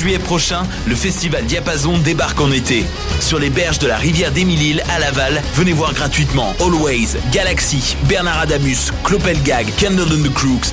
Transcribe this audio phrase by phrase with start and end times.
[0.00, 2.86] juillet prochain, le festival Diapason débarque en été.
[3.20, 8.40] Sur les berges de la rivière d'Émile à Laval, venez voir gratuitement Always, Galaxy, Bernard
[8.40, 10.72] Adamus, Clopelgag, Candle and the Crooks,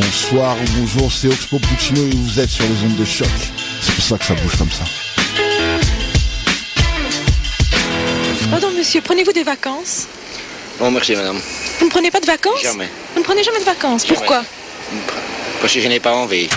[0.00, 3.26] Bonsoir ou bonjour, c'est Oxpo Puccino et vous êtes sur les ondes de choc.
[3.82, 4.84] C'est pour ça que ça bouge comme ça.
[8.48, 10.06] Pardon, monsieur, prenez-vous des vacances
[10.80, 11.40] Non, merci, madame.
[11.80, 12.88] Vous ne prenez pas de vacances Jamais.
[13.14, 14.18] Vous ne prenez jamais de vacances Jamais.
[14.18, 14.44] Pourquoi
[15.60, 16.48] Parce que je n'ai pas envie.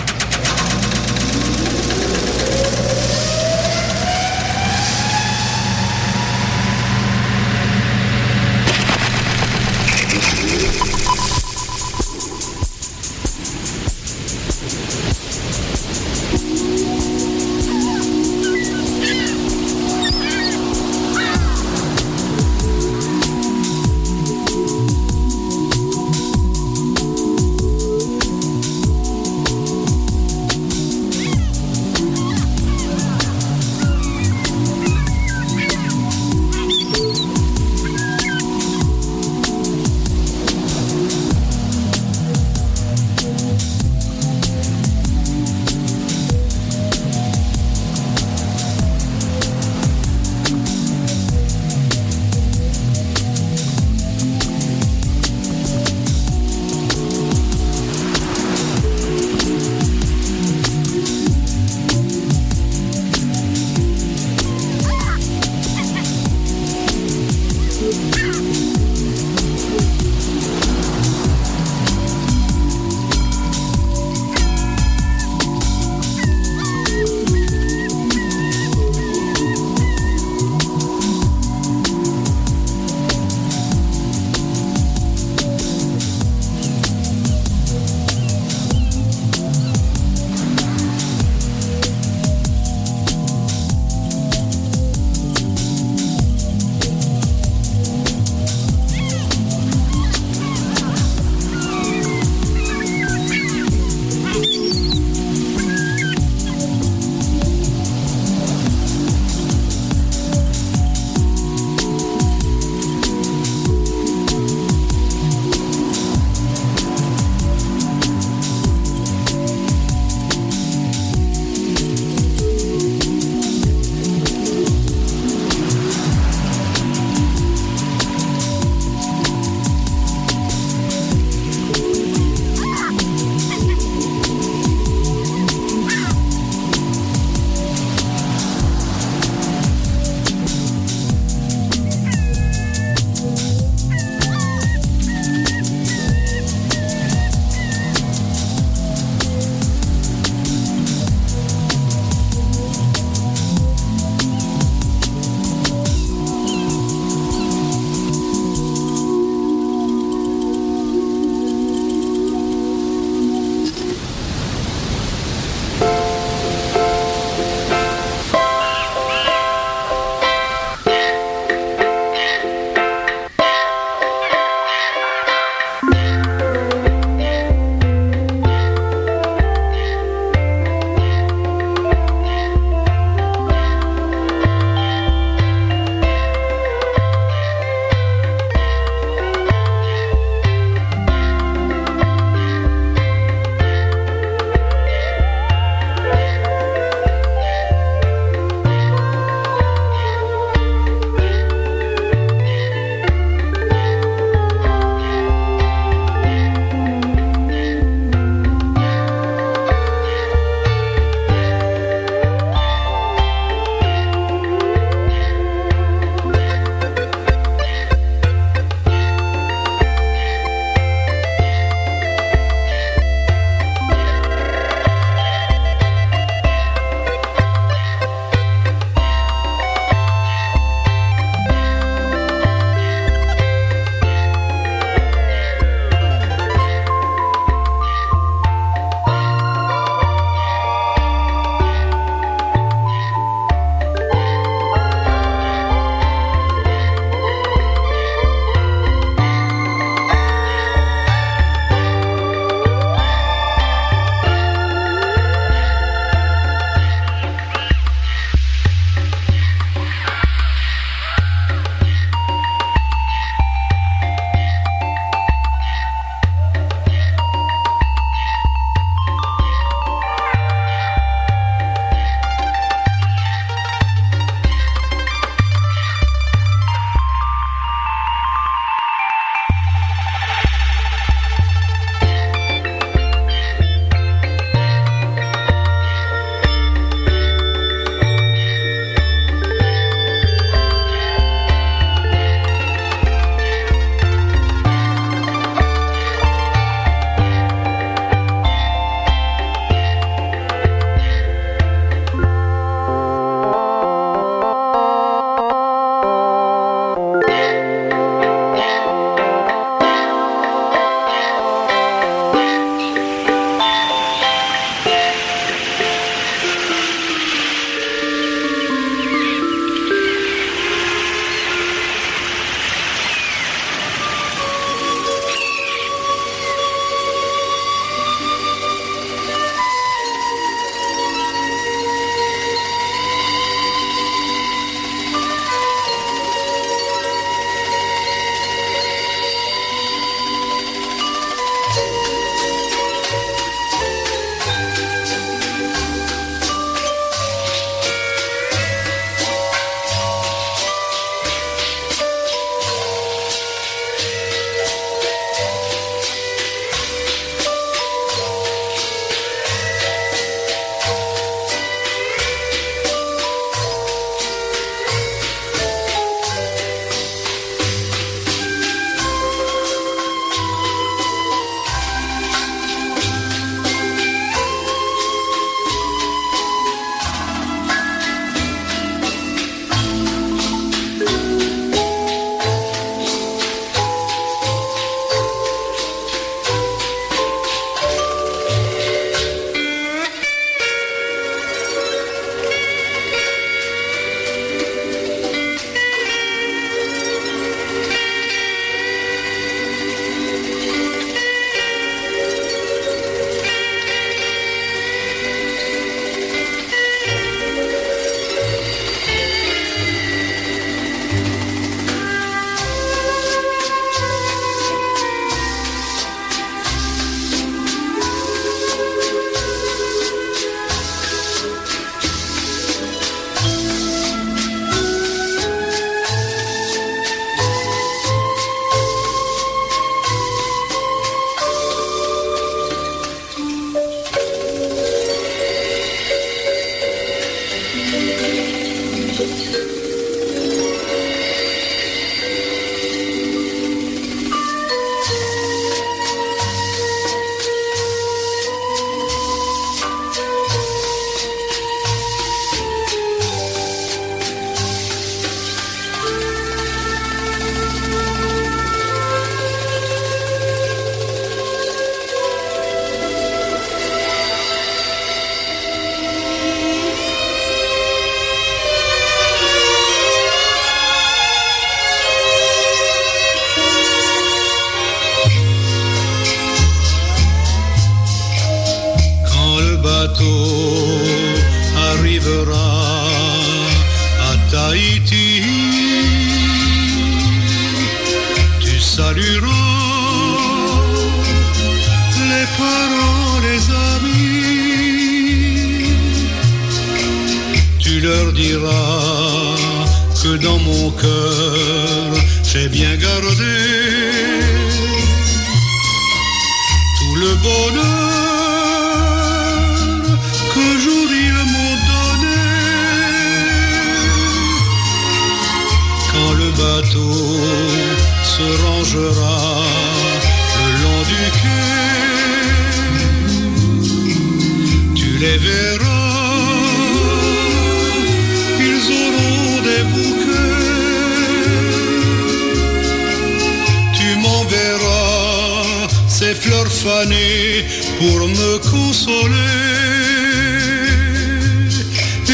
[536.22, 537.64] Ces fleurs fanées
[537.98, 539.34] pour me consoler.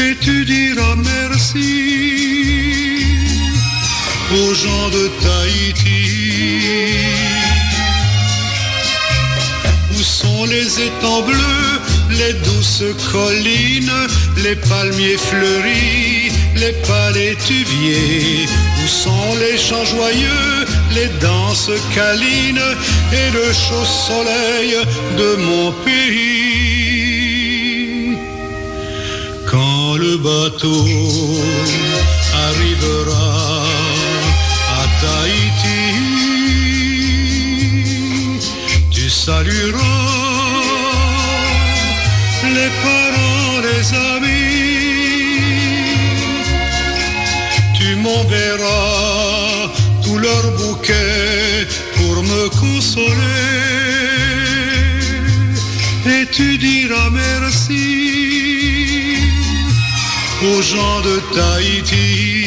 [0.03, 1.71] Et tu diras merci
[4.39, 6.03] aux gens de Tahiti.
[9.95, 11.73] Où sont les étangs bleus,
[12.21, 13.99] les douces collines,
[14.43, 16.28] les palmiers fleuris,
[16.59, 18.45] les palétuviers
[18.83, 22.69] Où sont les chants joyeux, les danses câlines
[23.19, 24.71] et le chaud soleil
[25.17, 26.99] de mon pays?
[29.49, 30.85] Quand le bateau
[32.47, 33.28] arrivera
[48.29, 49.69] Tu m'enverras
[50.03, 53.15] tous leurs bouquets pour me consoler.
[56.05, 58.05] Et tu diras merci
[60.43, 62.38] aux gens de Tahiti.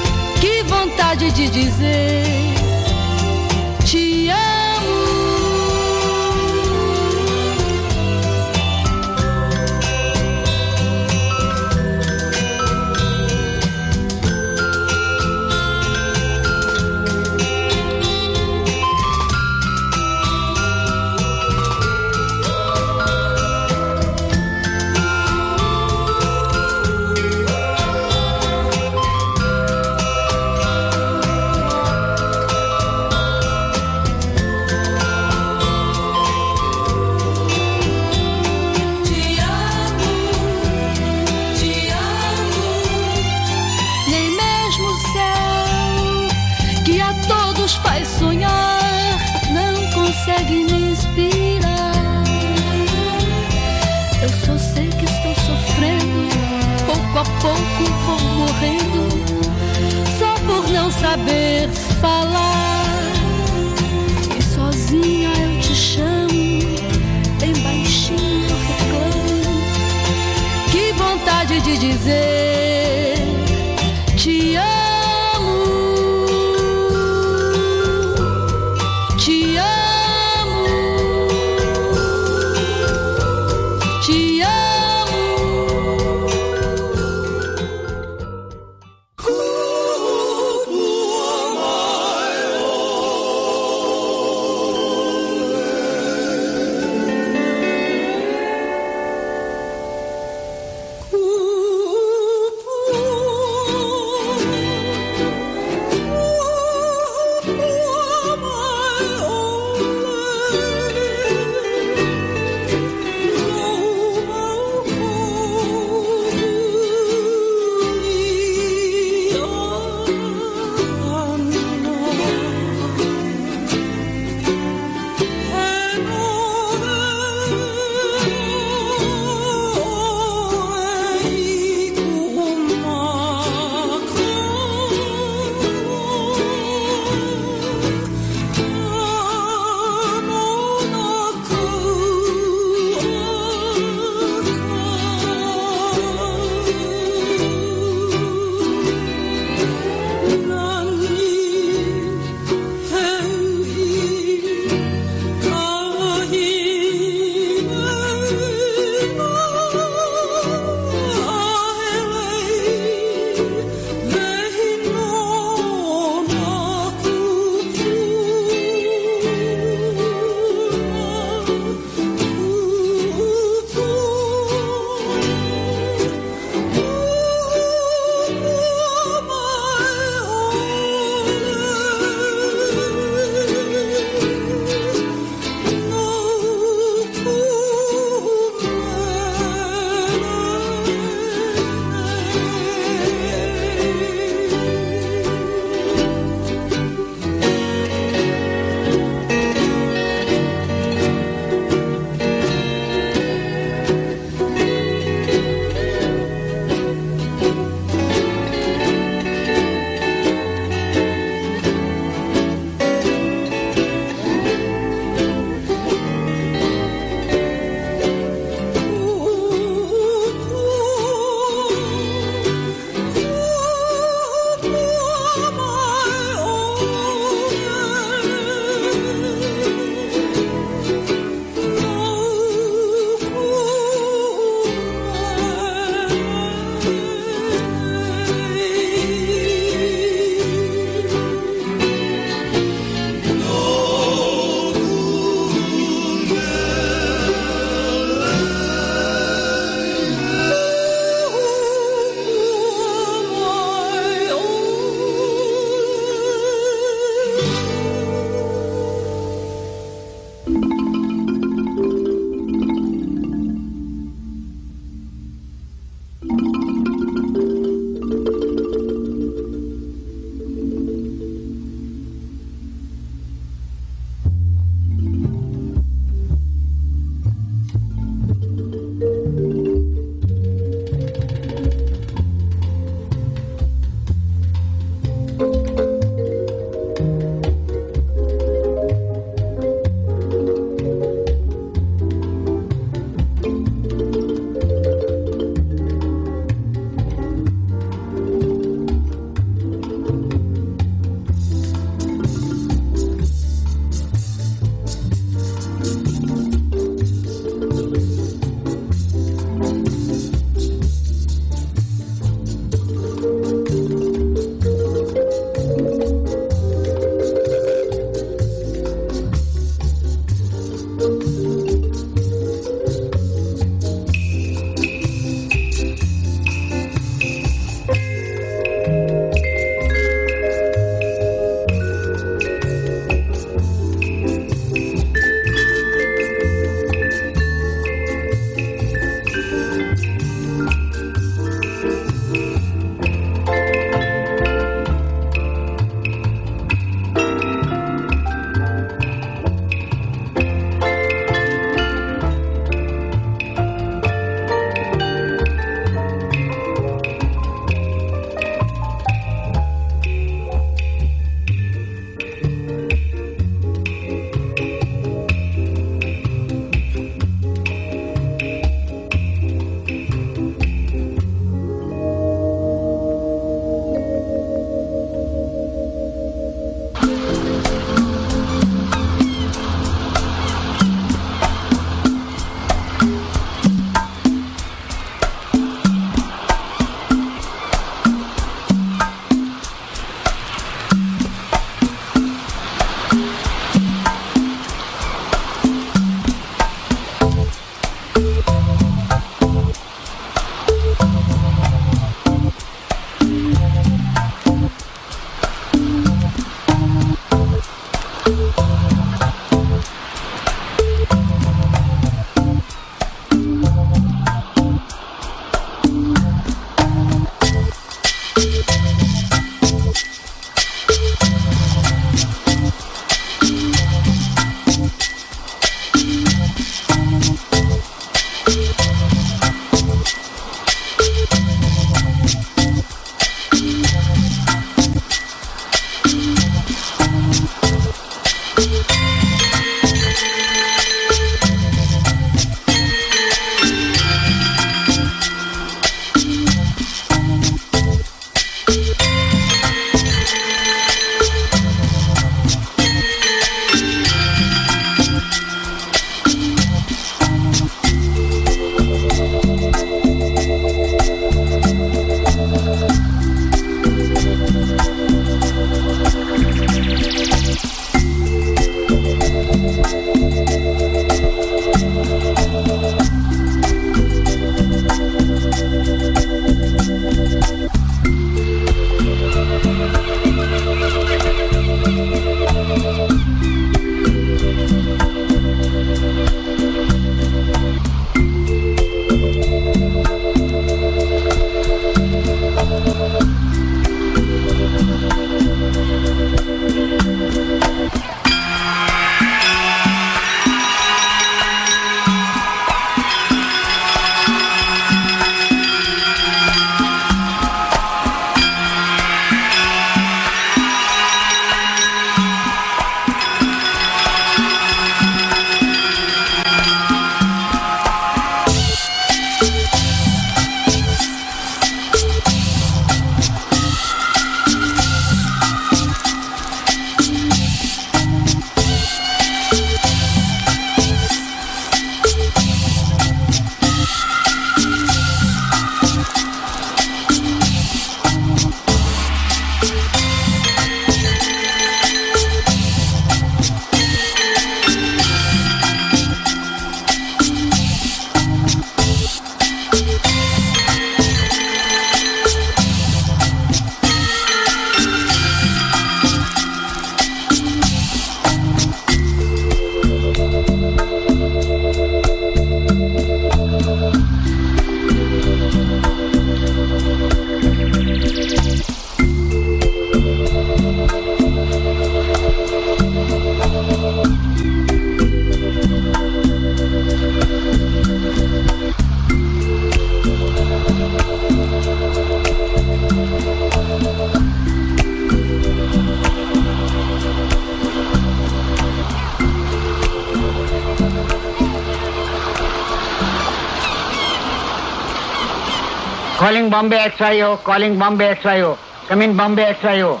[596.24, 598.56] Calling Bombay XYO, calling Bombay XYO.
[598.88, 600.00] Come in Bombay XYO.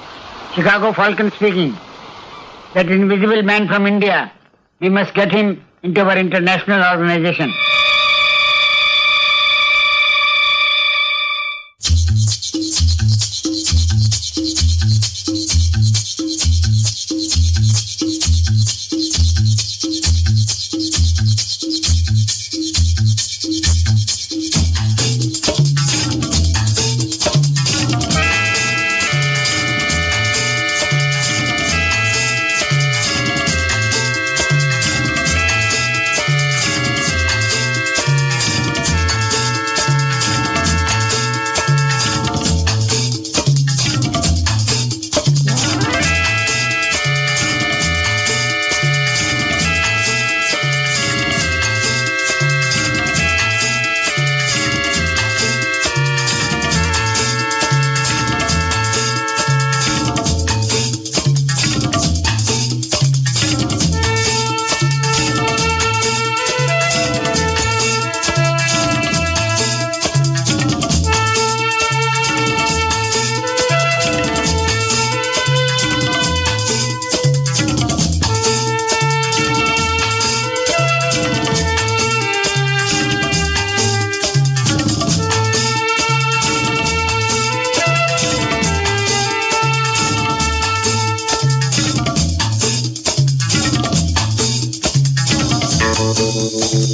[0.54, 1.76] Chicago Falcon speaking.
[2.72, 4.32] That invisible man from India,
[4.80, 7.52] we must get him into our international organization.